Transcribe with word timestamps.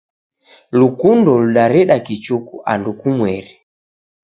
lukundo 0.79 1.31
ludareda 1.41 1.95
kichuku 2.05 2.53
andu 2.71 2.89
kumweri. 2.99 3.53